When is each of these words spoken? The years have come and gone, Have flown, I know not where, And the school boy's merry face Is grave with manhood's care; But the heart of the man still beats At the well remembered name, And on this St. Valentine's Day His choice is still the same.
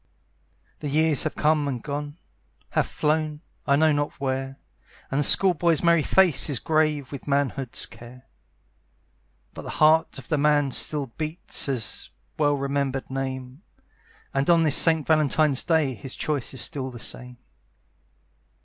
The 0.79 0.89
years 0.89 1.25
have 1.25 1.35
come 1.35 1.67
and 1.67 1.79
gone, 1.83 2.17
Have 2.71 2.87
flown, 2.87 3.41
I 3.67 3.75
know 3.75 3.91
not 3.91 4.19
where, 4.19 4.57
And 5.11 5.19
the 5.19 5.23
school 5.23 5.53
boy's 5.53 5.83
merry 5.83 6.01
face 6.01 6.49
Is 6.49 6.57
grave 6.57 7.11
with 7.11 7.27
manhood's 7.27 7.85
care; 7.85 8.25
But 9.53 9.61
the 9.61 9.69
heart 9.69 10.17
of 10.17 10.27
the 10.27 10.39
man 10.39 10.71
still 10.71 11.05
beats 11.19 11.69
At 11.69 11.75
the 11.75 12.07
well 12.39 12.55
remembered 12.55 13.11
name, 13.11 13.61
And 14.33 14.49
on 14.49 14.63
this 14.63 14.75
St. 14.75 15.05
Valentine's 15.05 15.63
Day 15.63 15.93
His 15.93 16.15
choice 16.15 16.51
is 16.55 16.61
still 16.61 16.89
the 16.89 16.97
same. 16.97 17.37